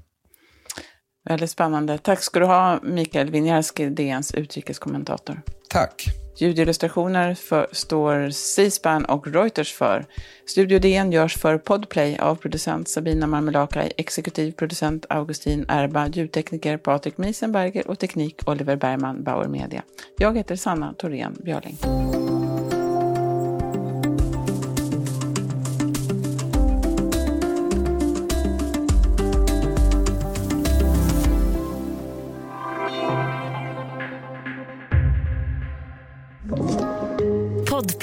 Väldigt 1.25 1.49
spännande. 1.49 1.97
Tack 1.97 2.23
ska 2.23 2.39
du 2.39 2.45
ha, 2.45 2.79
Mikael 2.83 3.31
Winjarski, 3.31 3.89
DNs 3.89 4.33
utrikeskommentator. 4.33 5.41
Tack. 5.69 6.05
Ljudillustrationer 6.37 7.33
för, 7.33 7.67
står 7.71 8.29
C-SPAN 8.29 9.05
och 9.05 9.27
Reuters 9.27 9.73
för. 9.73 10.05
Studio 10.45 10.79
DN 10.79 11.11
görs 11.11 11.37
för 11.37 11.57
Podplay 11.57 12.17
av 12.17 12.35
producent 12.35 12.89
Sabina 12.89 13.27
Marmelakai, 13.27 13.91
exekutiv 13.97 14.51
producent 14.51 15.05
Augustin 15.09 15.65
Erba, 15.67 16.07
ljudtekniker 16.07 16.77
Patrik 16.77 17.17
Miesenberger 17.17 17.87
och 17.87 17.99
teknik 17.99 18.41
Oliver 18.45 18.75
Bergman, 18.75 19.23
Bauer 19.23 19.47
Media. 19.47 19.83
Jag 20.17 20.37
heter 20.37 20.55
Sanna 20.55 20.93
Thorén 20.93 21.37
Björling. 21.43 21.77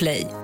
Podplay 0.00 0.39